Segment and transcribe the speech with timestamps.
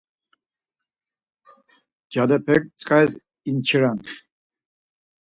[2.03, 3.13] Ncalepek tzǩaris
[3.49, 3.99] inçiran.